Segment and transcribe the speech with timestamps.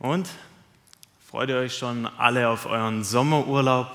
[0.00, 0.30] Und
[1.28, 3.90] freut ihr euch schon alle auf euren Sommerurlaub?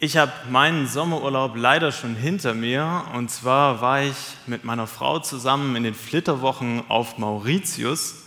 [0.00, 3.06] Ich habe meinen Sommerurlaub leider schon hinter mir.
[3.14, 8.24] Und zwar war ich mit meiner Frau zusammen in den Flitterwochen auf Mauritius.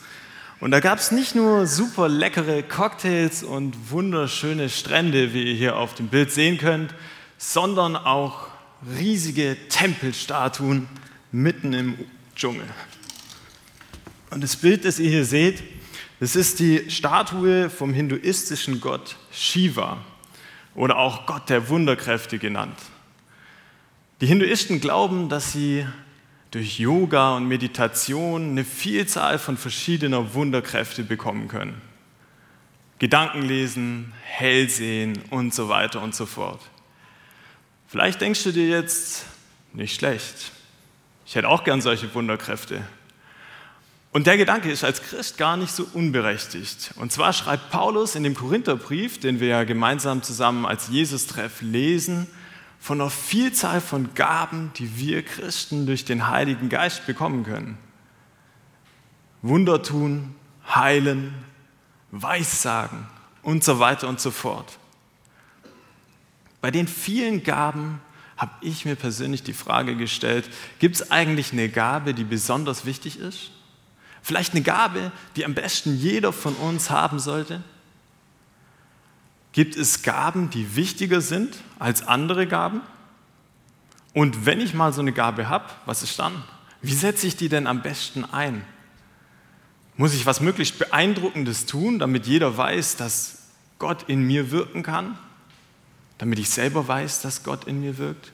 [0.60, 5.78] Und da gab es nicht nur super leckere Cocktails und wunderschöne Strände, wie ihr hier
[5.78, 6.96] auf dem Bild sehen könnt,
[7.38, 8.48] sondern auch
[8.98, 10.90] riesige Tempelstatuen
[11.32, 12.00] mitten im
[12.36, 12.66] Dschungel.
[14.32, 15.62] Und das Bild, das ihr hier seht,
[16.22, 19.98] das ist die Statue vom hinduistischen Gott Shiva
[20.74, 22.78] oder auch Gott der Wunderkräfte genannt.
[24.22, 25.86] Die Hinduisten glauben, dass sie
[26.52, 31.82] durch Yoga und Meditation eine Vielzahl von verschiedener Wunderkräfte bekommen können.
[33.00, 36.62] Gedanken lesen, hell sehen und so weiter und so fort.
[37.88, 39.26] Vielleicht denkst du dir jetzt,
[39.74, 40.52] nicht schlecht.
[41.26, 42.82] Ich hätte auch gern solche Wunderkräfte.
[44.14, 46.92] Und der Gedanke ist als Christ gar nicht so unberechtigt.
[46.98, 52.28] Und zwar schreibt Paulus in dem Korintherbrief, den wir ja gemeinsam zusammen als Jesus-Treff lesen,
[52.78, 57.78] von einer Vielzahl von Gaben, die wir Christen durch den Heiligen Geist bekommen können.
[59.44, 60.36] Wunder tun,
[60.68, 61.34] heilen,
[62.10, 63.08] Weissagen
[63.44, 64.78] und so weiter und so fort.
[66.60, 68.02] Bei den vielen Gaben
[68.36, 70.50] habe ich mir persönlich die Frage gestellt,
[70.80, 73.52] gibt es eigentlich eine Gabe, die besonders wichtig ist?
[74.22, 77.64] Vielleicht eine Gabe, die am besten jeder von uns haben sollte?
[79.52, 82.82] Gibt es Gaben, die wichtiger sind als andere Gaben?
[84.14, 86.44] Und wenn ich mal so eine Gabe habe, was ist dann?
[86.82, 88.66] Wie setze ich die denn am besten ein?
[89.98, 95.18] Muss ich was möglichst Beeindruckendes tun, damit jeder weiß, dass Gott in mir wirken kann?
[96.18, 98.32] Damit ich selber weiß, dass Gott in mir wirkt?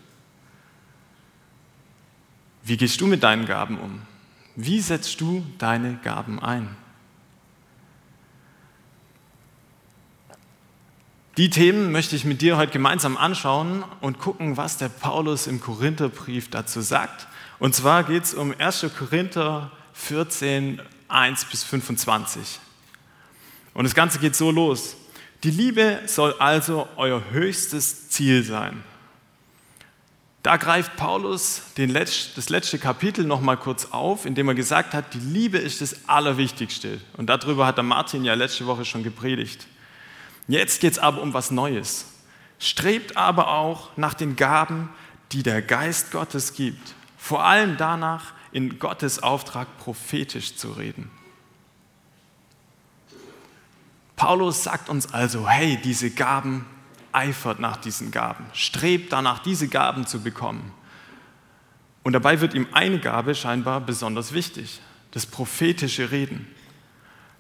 [2.64, 4.02] Wie gehst du mit deinen Gaben um?
[4.60, 6.76] Wie setzt du deine Gaben ein?
[11.38, 15.62] Die Themen möchte ich mit dir heute gemeinsam anschauen und gucken, was der Paulus im
[15.62, 17.28] Korintherbrief dazu sagt.
[17.60, 18.88] Und zwar geht es um 1.
[18.98, 22.60] Korinther 14, 1 bis 25.
[23.76, 24.96] Und das Ganze geht so los.
[25.44, 28.84] Die Liebe soll also euer höchstes Ziel sein.
[30.44, 35.14] Da greift Paulus Letz-, das letzte Kapitel noch mal kurz auf, indem er gesagt hat,
[35.14, 37.02] die Liebe ist das Allerwichtigste.
[37.18, 39.68] Und darüber hat der Martin ja letzte Woche schon gepredigt.
[40.48, 42.06] Jetzt geht es aber um was Neues.
[42.60, 44.90] Strebt aber auch nach den Gaben,
[45.32, 46.96] die der Geist Gottes gibt.
[47.18, 51.12] Vor allem danach, in Gottes Auftrag prophetisch zu reden.
[54.16, 56.66] Paulus sagt uns also, hey, diese Gaben
[57.18, 60.72] eifert nach diesen Gaben, strebt danach, diese Gaben zu bekommen.
[62.04, 64.80] Und dabei wird ihm eine Gabe scheinbar besonders wichtig,
[65.12, 66.48] das prophetische Reden.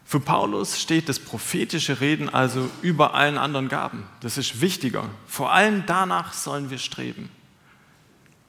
[0.04, 4.04] Für Paulus steht das prophetische Reden also über allen anderen Gaben.
[4.22, 5.06] Das ist wichtiger.
[5.28, 7.30] Vor allem danach sollen wir streben.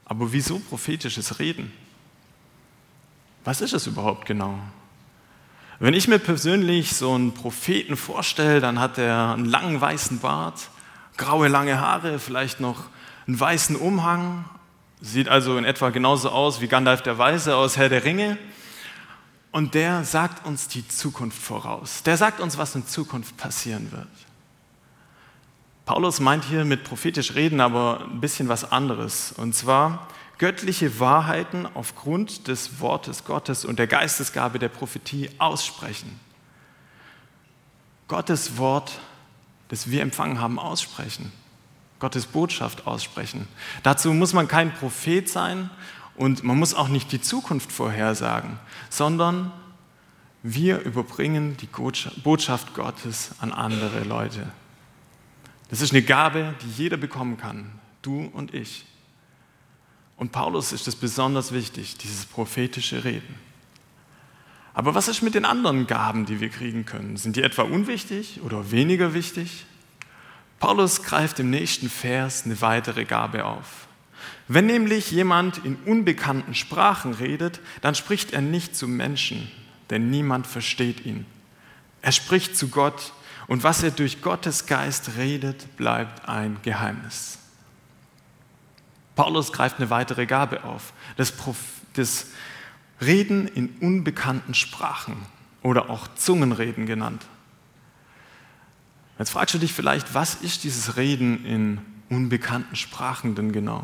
[0.05, 1.71] Aber wieso prophetisches Reden?
[3.43, 4.57] Was ist es überhaupt genau?
[5.79, 10.69] Wenn ich mir persönlich so einen Propheten vorstelle, dann hat er einen langen weißen Bart,
[11.19, 12.85] graue lange Haare, vielleicht noch
[13.27, 14.45] einen weißen Umhang,
[15.01, 18.39] sieht also in etwa genauso aus wie Gandalf der Weise aus Herr der Ringe.
[19.51, 22.03] Und der sagt uns die Zukunft voraus.
[22.03, 24.07] Der sagt uns, was in Zukunft passieren wird.
[25.85, 29.31] Paulus meint hier mit prophetisch reden aber ein bisschen was anderes.
[29.31, 30.07] Und zwar
[30.37, 36.19] göttliche Wahrheiten aufgrund des Wortes Gottes und der Geistesgabe der Prophetie aussprechen.
[38.07, 38.99] Gottes Wort
[39.69, 41.31] das wir empfangen haben, aussprechen.
[41.99, 43.47] Gottes Botschaft aussprechen.
[43.83, 45.69] Dazu muss man kein Prophet sein
[46.15, 48.59] und man muss auch nicht die Zukunft vorhersagen,
[48.89, 49.51] sondern
[50.43, 54.47] wir überbringen die Botschaft Gottes an andere Leute.
[55.69, 58.85] Das ist eine Gabe, die jeder bekommen kann, du und ich.
[60.15, 63.35] Und Paulus ist es besonders wichtig, dieses prophetische Reden.
[64.79, 67.17] Aber was ist mit den anderen Gaben, die wir kriegen können?
[67.17, 69.65] Sind die etwa unwichtig oder weniger wichtig?
[70.61, 73.89] Paulus greift im nächsten Vers eine weitere Gabe auf.
[74.47, 79.51] Wenn nämlich jemand in unbekannten Sprachen redet, dann spricht er nicht zu Menschen,
[79.89, 81.25] denn niemand versteht ihn.
[82.01, 83.11] Er spricht zu Gott
[83.47, 87.39] und was er durch Gottes Geist redet, bleibt ein Geheimnis.
[89.17, 91.33] Paulus greift eine weitere Gabe auf, das,
[91.95, 92.27] das
[93.01, 95.15] Reden in unbekannten Sprachen
[95.61, 97.25] oder auch Zungenreden genannt.
[99.17, 103.83] Jetzt fragst du dich vielleicht, was ist dieses Reden in unbekannten Sprachen denn genau?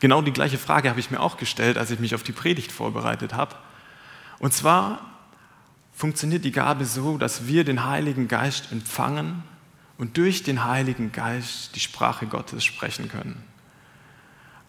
[0.00, 2.72] Genau die gleiche Frage habe ich mir auch gestellt, als ich mich auf die Predigt
[2.72, 3.54] vorbereitet habe.
[4.38, 5.00] Und zwar
[5.92, 9.42] funktioniert die Gabe so, dass wir den Heiligen Geist empfangen
[9.96, 13.42] und durch den Heiligen Geist die Sprache Gottes sprechen können.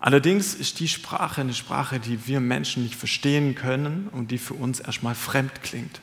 [0.05, 4.53] Allerdings ist die Sprache eine Sprache, die wir Menschen nicht verstehen können und die für
[4.53, 5.99] uns erstmal fremd klingt.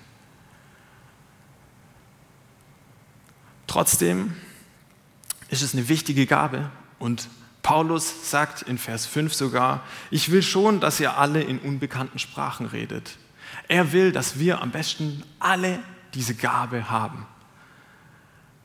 [3.68, 4.34] Trotzdem
[5.50, 6.68] ist es eine wichtige Gabe
[6.98, 7.28] und
[7.62, 12.66] Paulus sagt in Vers 5 sogar, ich will schon, dass ihr alle in unbekannten Sprachen
[12.66, 13.18] redet.
[13.68, 15.78] Er will, dass wir am besten alle
[16.14, 17.24] diese Gabe haben.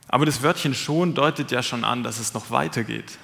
[0.08, 3.18] Aber das Wörtchen schon deutet ja schon an, dass es noch weitergeht.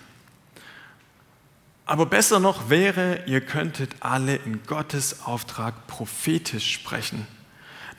[1.87, 7.27] Aber besser noch wäre, ihr könntet alle in Gottes Auftrag prophetisch sprechen.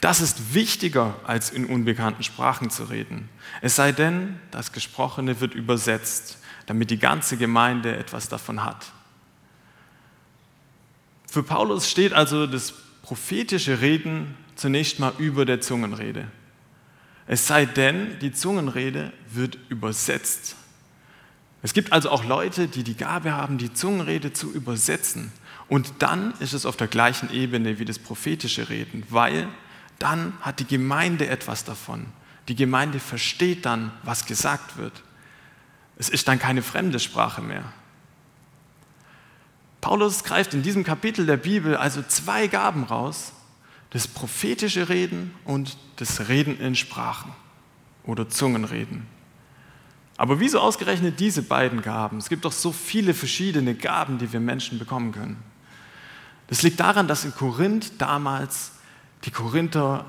[0.02, 3.30] Das ist wichtiger, als in unbekannten Sprachen zu reden.
[3.62, 8.92] Es sei denn, das Gesprochene wird übersetzt, damit die ganze Gemeinde etwas davon hat.
[11.30, 16.28] Für Paulus steht also das prophetische Reden zunächst mal über der Zungenrede.
[17.28, 20.56] Es sei denn, die Zungenrede wird übersetzt.
[21.66, 25.32] Es gibt also auch Leute, die die Gabe haben, die Zungenrede zu übersetzen.
[25.68, 29.48] Und dann ist es auf der gleichen Ebene wie das prophetische Reden, weil
[29.98, 32.06] dann hat die Gemeinde etwas davon.
[32.50, 35.02] Die Gemeinde versteht dann, was gesagt wird.
[35.98, 37.64] Es ist dann keine fremde Sprache mehr.
[39.82, 43.34] Paulus greift in diesem Kapitel der Bibel also zwei Gaben raus,
[43.90, 47.32] das prophetische Reden und das Reden in Sprachen
[48.04, 49.15] oder Zungenreden.
[50.18, 52.18] Aber wieso ausgerechnet diese beiden Gaben?
[52.18, 55.44] Es gibt doch so viele verschiedene Gaben, die wir Menschen bekommen können.
[56.48, 58.72] Das liegt daran, dass in Korinth damals
[59.26, 60.06] die Korinther,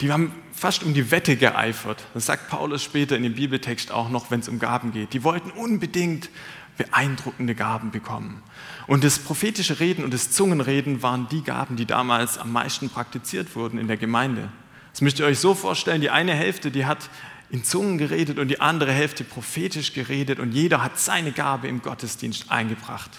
[0.00, 2.04] die haben fast um die Wette geeifert.
[2.14, 5.12] Das sagt Paulus später in dem Bibeltext auch noch, wenn es um Gaben geht.
[5.12, 6.30] Die wollten unbedingt
[6.78, 8.42] beeindruckende Gaben bekommen.
[8.86, 13.54] Und das prophetische Reden und das Zungenreden waren die Gaben, die damals am meisten praktiziert
[13.54, 14.48] wurden in der Gemeinde.
[14.92, 17.10] Das müsst ihr euch so vorstellen, die eine Hälfte, die hat
[17.52, 21.82] in Zungen geredet und die andere Hälfte prophetisch geredet und jeder hat seine Gabe im
[21.82, 23.10] Gottesdienst eingebracht.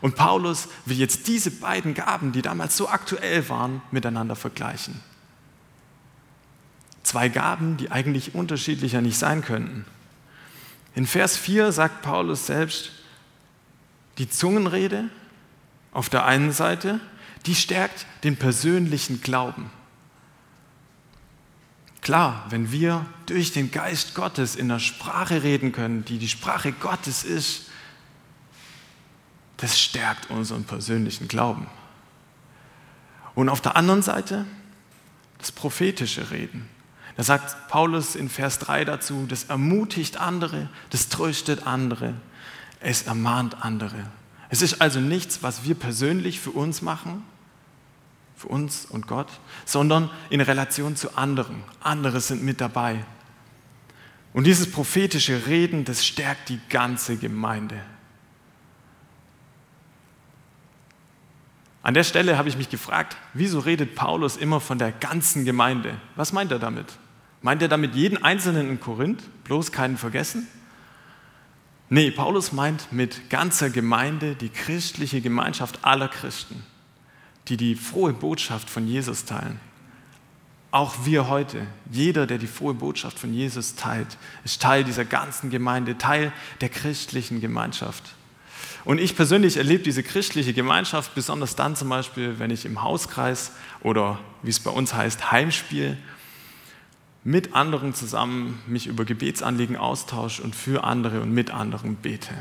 [0.00, 5.00] Und Paulus will jetzt diese beiden Gaben, die damals so aktuell waren, miteinander vergleichen.
[7.02, 9.84] Zwei Gaben, die eigentlich unterschiedlicher nicht sein könnten.
[10.94, 12.92] In Vers 4 sagt Paulus selbst,
[14.18, 15.04] die Zungenrede
[15.92, 17.00] auf der einen Seite,
[17.46, 19.70] die stärkt den persönlichen Glauben.
[22.06, 26.70] Klar, wenn wir durch den Geist Gottes in der Sprache reden können, die die Sprache
[26.70, 27.62] Gottes ist,
[29.56, 31.66] das stärkt unseren persönlichen Glauben.
[33.34, 34.46] Und auf der anderen Seite
[35.38, 36.68] das prophetische Reden.
[37.16, 42.14] Da sagt Paulus in Vers 3 dazu, das ermutigt andere, das tröstet andere,
[42.78, 44.08] es ermahnt andere.
[44.48, 47.24] Es ist also nichts, was wir persönlich für uns machen,
[48.36, 49.28] für uns und Gott,
[49.64, 51.64] sondern in Relation zu anderen.
[51.80, 53.04] Andere sind mit dabei.
[54.32, 57.80] Und dieses prophetische Reden, das stärkt die ganze Gemeinde.
[61.82, 65.96] An der Stelle habe ich mich gefragt, wieso redet Paulus immer von der ganzen Gemeinde?
[66.16, 66.86] Was meint er damit?
[67.42, 70.48] Meint er damit jeden Einzelnen in Korinth, bloß keinen vergessen?
[71.88, 76.64] Nee, Paulus meint mit ganzer Gemeinde die christliche Gemeinschaft aller Christen,
[77.48, 79.60] die die frohe Botschaft von Jesus teilen.
[80.70, 85.50] Auch wir heute, jeder, der die frohe Botschaft von Jesus teilt, ist Teil dieser ganzen
[85.50, 88.02] Gemeinde, Teil der christlichen Gemeinschaft.
[88.84, 93.52] Und ich persönlich erlebe diese christliche Gemeinschaft besonders dann zum Beispiel, wenn ich im Hauskreis
[93.82, 95.96] oder wie es bei uns heißt, Heimspiel
[97.24, 102.32] mit anderen zusammen mich über Gebetsanliegen austausche und für andere und mit anderen bete.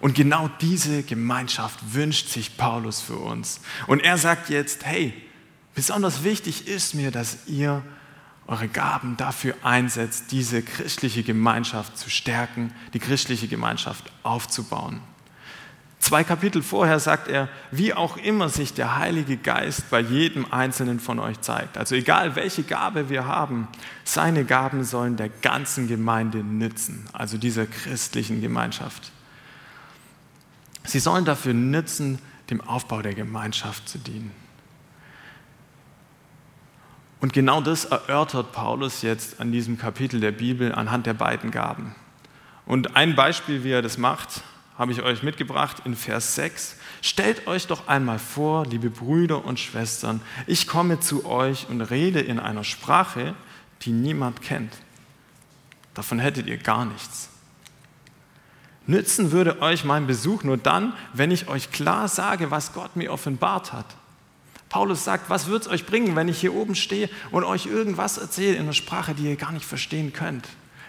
[0.00, 3.60] Und genau diese Gemeinschaft wünscht sich Paulus für uns.
[3.86, 5.14] Und er sagt jetzt, hey,
[5.74, 7.82] besonders wichtig ist mir, dass ihr
[8.46, 15.00] eure Gaben dafür einsetzt, diese christliche Gemeinschaft zu stärken, die christliche Gemeinschaft aufzubauen.
[16.04, 21.00] Zwei Kapitel vorher sagt er, wie auch immer sich der Heilige Geist bei jedem Einzelnen
[21.00, 21.78] von euch zeigt.
[21.78, 23.68] Also egal welche Gabe wir haben,
[24.04, 29.12] seine Gaben sollen der ganzen Gemeinde nützen, also dieser christlichen Gemeinschaft.
[30.84, 32.18] Sie sollen dafür nützen,
[32.50, 34.32] dem Aufbau der Gemeinschaft zu dienen.
[37.20, 41.94] Und genau das erörtert Paulus jetzt an diesem Kapitel der Bibel anhand der beiden Gaben.
[42.66, 44.42] Und ein Beispiel, wie er das macht,
[44.76, 46.76] habe ich euch mitgebracht in Vers 6.
[47.00, 52.20] Stellt euch doch einmal vor, liebe Brüder und Schwestern, ich komme zu euch und rede
[52.20, 53.34] in einer Sprache,
[53.82, 54.72] die niemand kennt.
[55.94, 57.30] Davon hättet ihr gar nichts.
[58.86, 63.12] Nützen würde euch mein Besuch nur dann, wenn ich euch klar sage, was Gott mir
[63.12, 63.86] offenbart hat.
[64.68, 68.18] Paulus sagt, was wird es euch bringen, wenn ich hier oben stehe und euch irgendwas
[68.18, 70.48] erzähle in einer Sprache, die ihr gar nicht verstehen könnt?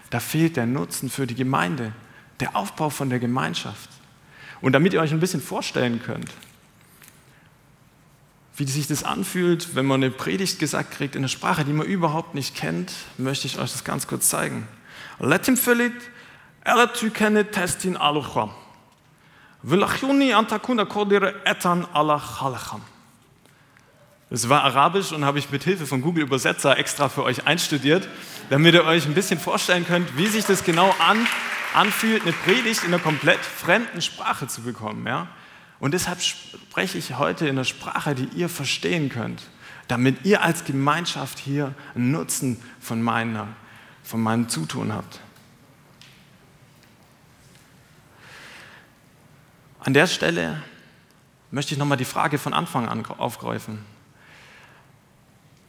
[0.10, 1.94] Da fehlt der Nutzen für die Gemeinde,
[2.40, 3.90] der Aufbau von der Gemeinschaft.
[4.62, 6.32] Und damit ihr euch ein bisschen vorstellen könnt,
[8.58, 11.86] wie sich das anfühlt, wenn man eine Predigt gesagt kriegt in einer Sprache, die man
[11.86, 14.68] überhaupt nicht kennt, möchte ich euch das ganz kurz zeigen.
[15.20, 15.94] Letim Philip,
[16.66, 18.50] Elatykene Testin Alucham.
[19.62, 22.82] Vilachuni Antakuna Kodire Etan Alachalacham.
[24.32, 28.10] Das war Arabisch und habe ich mit Hilfe von Google Übersetzer extra für euch einstudiert,
[28.50, 31.28] damit ihr euch ein bisschen vorstellen könnt, wie sich das genau an,
[31.76, 35.06] anfühlt, eine Predigt in einer komplett fremden Sprache zu bekommen.
[35.06, 35.28] Ja?
[35.80, 39.44] Und deshalb spreche ich heute in einer Sprache, die ihr verstehen könnt,
[39.88, 43.50] damit ihr als Gemeinschaft hier einen Nutzen von, meiner,
[44.04, 45.20] von meinem Zutun habt.
[49.86, 50.64] An der Stelle
[51.52, 53.78] möchte ich nochmal die Frage von Anfang an aufgreifen.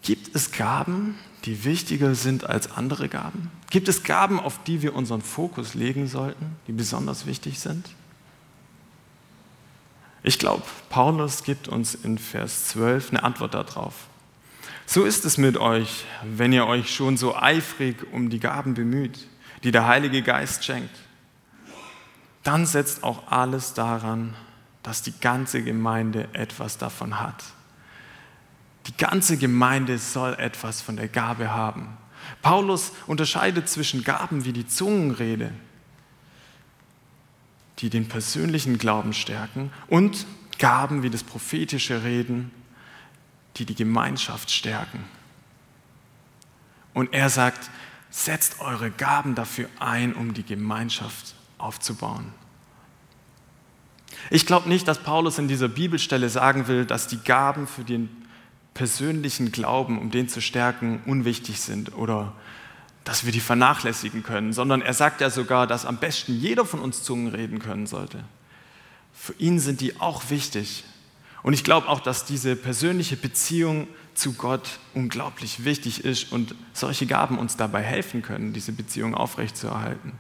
[0.01, 3.51] Gibt es Gaben, die wichtiger sind als andere Gaben?
[3.69, 7.91] Gibt es Gaben, auf die wir unseren Fokus legen sollten, die besonders wichtig sind?
[10.23, 14.07] Ich glaube, Paulus gibt uns in Vers 12 eine Antwort darauf.
[14.87, 19.29] So ist es mit euch, wenn ihr euch schon so eifrig um die Gaben bemüht,
[19.63, 21.06] die der Heilige Geist schenkt.
[22.47, 24.37] Dann setzt auch alles daran,
[24.85, 27.43] dass die ganze Gemeinde etwas davon hat.
[28.87, 31.97] Die ganze Gemeinde soll etwas von der Gabe haben.
[32.43, 35.51] Paulus unterscheidet zwischen Gaben wie die Zungenrede,
[37.81, 40.25] die den persönlichen Glauben stärken und
[40.61, 42.53] Gaben wie das prophetische Reden,
[43.57, 45.03] die die Gemeinschaft stärken.
[46.95, 47.71] Und er sagt,
[48.11, 52.33] setzt eure Gaben dafür ein, um die Gemeinschaft aufzubauen.
[54.31, 58.09] Ich glaube nicht, dass Paulus in dieser Bibelstelle sagen will, dass die Gaben für den
[58.75, 62.33] persönlichen Glauben, um den zu stärken, unwichtig sind oder
[63.05, 66.81] dass wir die vernachlässigen können, sondern er sagt ja sogar, dass am besten jeder von
[66.81, 68.25] uns Zungen reden können sollte.
[69.15, 70.85] Für ihn sind die auch wichtig.
[71.43, 77.07] Und ich glaube auch, dass diese persönliche Beziehung zu Gott unglaublich wichtig ist und solche
[77.07, 80.13] Gaben uns dabei helfen können, diese Beziehung aufrechtzuerhalten.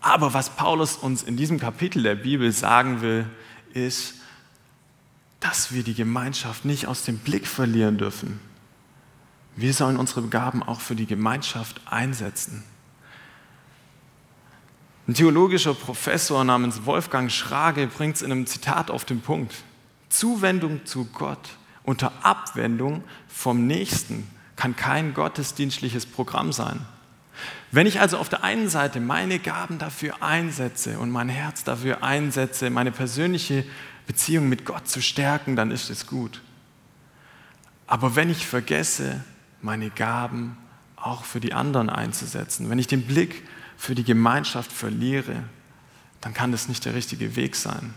[0.00, 3.26] Aber was Paulus uns in diesem Kapitel der Bibel sagen will,
[3.74, 4.14] ist,
[5.40, 8.40] dass wir die Gemeinschaft nicht aus dem Blick verlieren dürfen.
[9.56, 12.62] Wir sollen unsere Gaben auch für die Gemeinschaft einsetzen.
[15.08, 19.54] Ein theologischer Professor namens Wolfgang Schrage bringt es in einem Zitat auf den Punkt.
[20.08, 26.86] Zuwendung zu Gott unter Abwendung vom Nächsten kann kein gottesdienstliches Programm sein.
[27.72, 32.02] Wenn ich also auf der einen Seite meine Gaben dafür einsetze und mein Herz dafür
[32.02, 33.64] einsetze, meine persönliche
[34.06, 36.42] Beziehung mit Gott zu stärken, dann ist es gut.
[37.86, 39.24] Aber wenn ich vergesse,
[39.62, 40.56] meine Gaben
[40.96, 42.70] auch für die anderen einzusetzen.
[42.70, 43.46] Wenn ich den Blick
[43.76, 45.42] für die Gemeinschaft verliere,
[46.20, 47.94] dann kann das nicht der richtige Weg sein.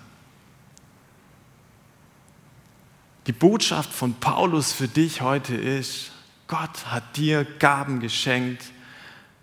[3.28, 6.12] Die Botschaft von Paulus für dich heute ist,
[6.48, 8.64] Gott hat dir Gaben geschenkt,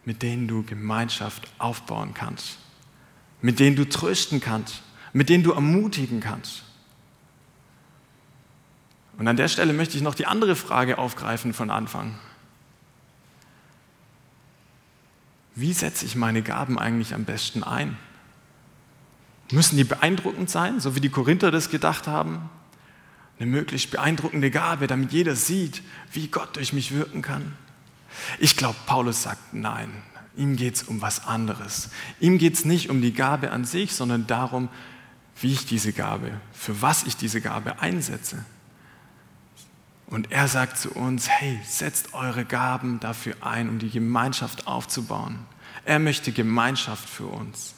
[0.04, 2.59] mit denen du Gemeinschaft aufbauen kannst,
[3.42, 6.64] mit denen du trösten kannst, mit denen du ermutigen kannst.
[9.19, 12.19] Und an der Stelle möchte ich noch die andere Frage aufgreifen von Anfang.
[15.54, 17.99] Wie setze ich meine Gaben eigentlich am besten ein?
[19.52, 22.49] Müssen die beeindruckend sein, so wie die Korinther das gedacht haben?
[23.38, 27.57] Eine möglichst beeindruckende Gabe, damit jeder sieht, wie Gott durch mich wirken kann?
[28.38, 29.90] Ich glaube, Paulus sagt nein.
[30.37, 31.90] Ihm geht es um was anderes.
[32.21, 34.69] Ihm geht es nicht um die Gabe an sich, sondern darum,
[35.40, 38.45] wie ich diese Gabe, für was ich diese Gabe einsetze.
[40.07, 45.38] Und er sagt zu uns, hey, setzt eure Gaben dafür ein, um die Gemeinschaft aufzubauen.
[45.85, 47.75] Er möchte Gemeinschaft für uns.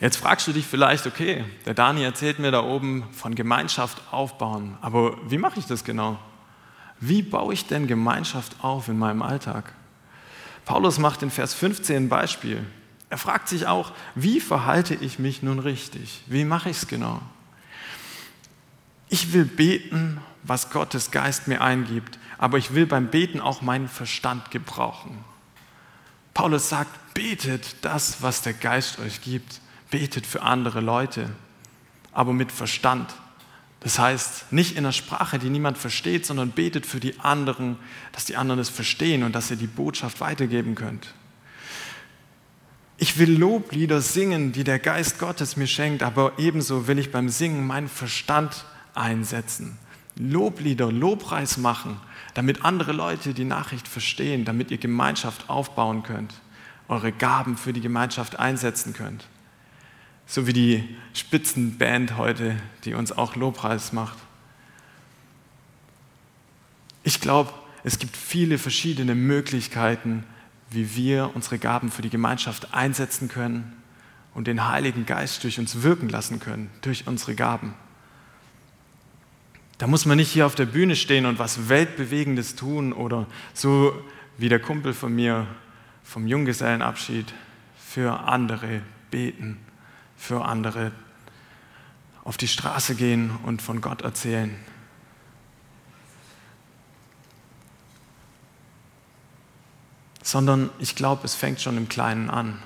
[0.00, 4.76] Jetzt fragst du dich vielleicht, okay, der Dani erzählt mir da oben von Gemeinschaft aufbauen,
[4.82, 6.18] aber wie mache ich das genau?
[7.00, 9.72] Wie baue ich denn Gemeinschaft auf in meinem Alltag?
[10.64, 12.64] Paulus macht in Vers 15 ein Beispiel.
[13.08, 16.22] Er fragt sich auch, wie verhalte ich mich nun richtig?
[16.26, 17.20] Wie mache ich es genau?
[19.08, 23.88] Ich will beten, was Gottes Geist mir eingibt, aber ich will beim Beten auch meinen
[23.88, 25.24] Verstand gebrauchen.
[26.34, 29.60] Paulus sagt, betet das, was der Geist euch gibt.
[29.90, 31.30] Betet für andere Leute,
[32.12, 33.14] aber mit Verstand.
[33.86, 37.76] Das heißt, nicht in einer Sprache, die niemand versteht, sondern betet für die anderen,
[38.10, 41.14] dass die anderen es verstehen und dass ihr die Botschaft weitergeben könnt.
[42.98, 47.28] Ich will Loblieder singen, die der Geist Gottes mir schenkt, aber ebenso will ich beim
[47.28, 48.64] Singen meinen Verstand
[48.96, 49.78] einsetzen.
[50.16, 52.00] Loblieder, Lobpreis machen,
[52.34, 56.34] damit andere Leute die Nachricht verstehen, damit ihr Gemeinschaft aufbauen könnt,
[56.88, 59.28] eure Gaben für die Gemeinschaft einsetzen könnt.
[60.26, 64.18] So wie die Spitzenband heute, die uns auch Lobpreis macht.
[67.04, 67.52] Ich glaube,
[67.84, 70.24] es gibt viele verschiedene Möglichkeiten,
[70.70, 73.72] wie wir unsere Gaben für die Gemeinschaft einsetzen können
[74.34, 77.74] und den Heiligen Geist durch uns wirken lassen können, durch unsere Gaben.
[79.78, 83.94] Da muss man nicht hier auf der Bühne stehen und was Weltbewegendes tun oder so
[84.38, 85.46] wie der Kumpel von mir
[86.02, 87.32] vom Junggesellenabschied
[87.78, 88.80] für andere
[89.10, 89.58] beten,
[90.16, 90.92] für andere
[92.24, 94.54] auf die Straße gehen und von Gott erzählen.
[100.26, 102.60] sondern ich glaube, es fängt schon im Kleinen an.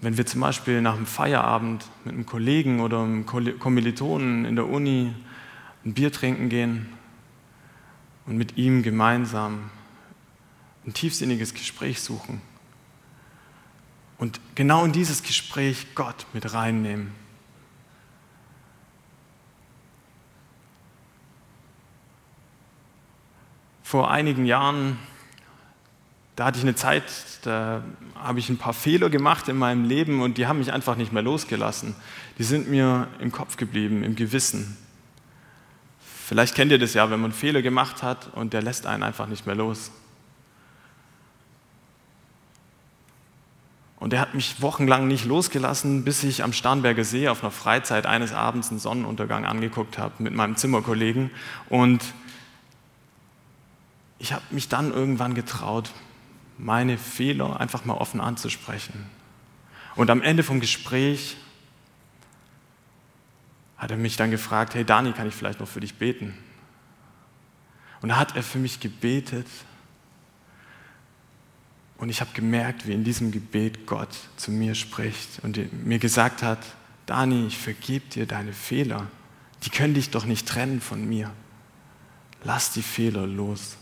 [0.00, 4.66] Wenn wir zum Beispiel nach einem Feierabend mit einem Kollegen oder einem Kommilitonen in der
[4.66, 5.14] Uni
[5.84, 6.88] ein Bier trinken gehen
[8.24, 9.70] und mit ihm gemeinsam
[10.86, 12.40] ein tiefsinniges Gespräch suchen
[14.18, 17.12] und genau in dieses Gespräch Gott mit reinnehmen
[23.88, 24.98] vor einigen Jahren,
[26.36, 27.04] da hatte ich eine Zeit,
[27.40, 27.82] da
[28.14, 31.10] habe ich ein paar Fehler gemacht in meinem Leben und die haben mich einfach nicht
[31.10, 31.96] mehr losgelassen.
[32.36, 34.76] Die sind mir im Kopf geblieben, im Gewissen.
[36.26, 39.26] Vielleicht kennt ihr das ja, wenn man Fehler gemacht hat und der lässt einen einfach
[39.26, 39.90] nicht mehr los.
[43.98, 48.06] Und er hat mich wochenlang nicht losgelassen, bis ich am Starnberger See auf einer Freizeit
[48.06, 51.30] eines Abends einen Sonnenuntergang angeguckt habe mit meinem Zimmerkollegen.
[51.68, 52.04] Und
[54.20, 55.90] ich habe mich dann irgendwann getraut,
[56.58, 59.06] meine Fehler einfach mal offen anzusprechen.
[59.96, 61.36] Und am Ende vom Gespräch
[63.76, 66.38] hat er mich dann gefragt, hey Dani, kann ich vielleicht noch für dich beten?
[68.00, 69.48] Und da hat er für mich gebetet
[71.98, 76.42] und ich habe gemerkt, wie in diesem Gebet Gott zu mir spricht und mir gesagt
[76.42, 76.60] hat,
[77.06, 79.08] Dani, ich vergebe dir deine Fehler.
[79.64, 81.32] Die können dich doch nicht trennen von mir.
[82.44, 83.76] Lass die Fehler los.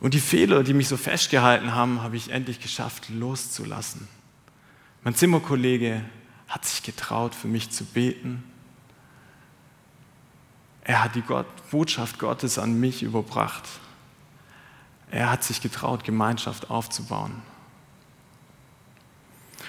[0.00, 4.08] Und die Fehler, die mich so festgehalten haben, habe ich endlich geschafft loszulassen.
[5.04, 6.02] Mein Zimmerkollege
[6.48, 8.42] hat sich getraut, für mich zu beten.
[10.84, 13.64] Er hat die Gott, Botschaft Gottes an mich überbracht.
[15.12, 17.40] Er hat sich getraut, Gemeinschaft aufzubauen.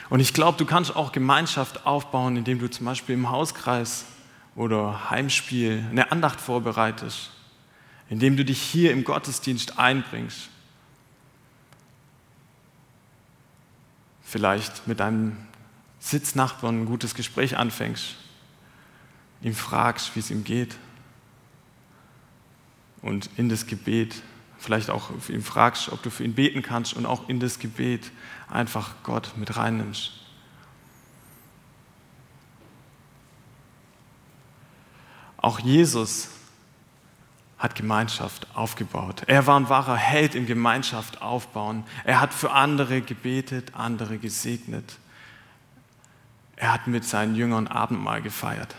[0.09, 4.05] Und ich glaube, du kannst auch Gemeinschaft aufbauen, indem du zum Beispiel im Hauskreis
[4.55, 7.29] oder Heimspiel eine Andacht vorbereitest
[8.13, 10.49] indem du dich hier im Gottesdienst einbringst.
[14.21, 15.35] Vielleicht mit deinem
[15.99, 18.15] Sitznachbarn ein gutes Gespräch anfängst,
[19.41, 20.77] ihm fragst, wie es ihm geht
[23.01, 24.21] und in das Gebet
[24.63, 28.11] vielleicht auch ihm fragst, ob du für ihn beten kannst und auch in das Gebet
[28.49, 30.11] einfach Gott mit reinnimmst.
[35.37, 36.29] Auch Jesus
[37.57, 39.23] hat Gemeinschaft aufgebaut.
[39.27, 41.83] Er war ein wahrer Held im Gemeinschaft aufbauen.
[42.05, 44.97] Er hat für andere gebetet, andere gesegnet.
[46.55, 48.73] Er hat mit seinen Jüngern Abendmahl gefeiert.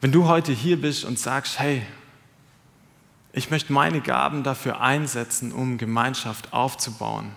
[0.00, 1.86] Wenn du heute hier bist und sagst, hey,
[3.34, 7.32] ich möchte meine Gaben dafür einsetzen, um Gemeinschaft aufzubauen,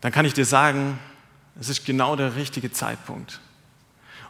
[0.00, 0.98] dann kann ich dir sagen,
[1.58, 3.40] es ist genau der richtige Zeitpunkt.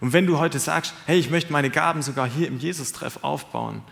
[0.01, 3.83] Und wenn du heute sagst, hey, ich möchte meine Gaben sogar hier im Jesus-Treff aufbauen,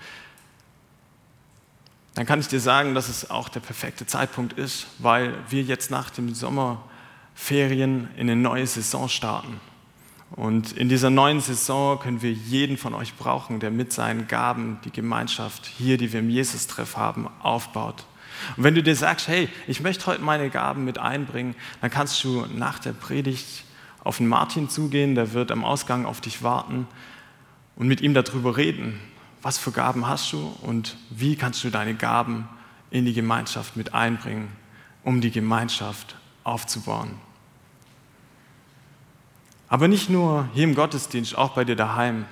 [2.14, 5.90] dann kann ich dir sagen, dass es auch der perfekte Zeitpunkt ist, weil wir jetzt
[5.90, 9.60] nach den Sommerferien in eine neue Saison starten.
[10.36, 14.78] Und in dieser neuen Saison können wir jeden von euch brauchen, der mit seinen Gaben
[14.84, 18.06] die Gemeinschaft hier, die wir im Jesus-Treff haben, aufbaut.
[18.56, 22.24] Und wenn du dir sagst, hey, ich möchte heute meine Gaben mit einbringen, dann kannst
[22.24, 23.64] du nach der Predigt
[24.02, 26.88] auf den Martin zugehen, der wird am Ausgang auf dich warten
[27.76, 28.98] und mit ihm darüber reden,
[29.42, 32.48] was für Gaben hast du und wie kannst du deine Gaben
[32.90, 34.48] in die Gemeinschaft mit einbringen,
[35.04, 37.10] um die Gemeinschaft aufzubauen.
[39.72, 42.26] Aber nicht nur hier im Gottesdienst, auch bei dir daheim.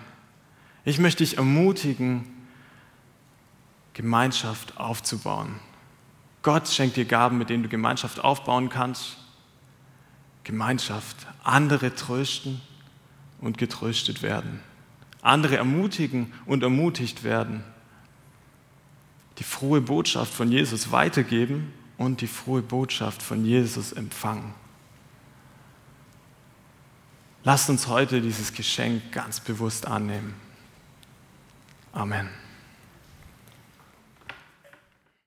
[0.85, 2.27] Ich möchte dich ermutigen,
[3.95, 5.55] Gemeinschaft aufzubauen.
[6.43, 9.17] Gott schenkt dir Gaben, mit denen du Gemeinschaft aufbauen kannst.
[10.45, 12.61] Gemeinschaft, andere trösten
[13.41, 14.61] und getröstet werden,
[15.23, 17.65] andere ermutigen und ermutigt werden
[19.39, 24.53] die frohe Botschaft von Jesus weitergeben und die frohe Botschaft von Jesus empfangen.
[27.43, 30.35] Lasst uns heute dieses Geschenk ganz bewusst annehmen.
[31.93, 32.29] Amen.